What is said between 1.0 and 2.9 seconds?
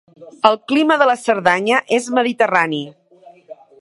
de la Cerdanya és mediterrani.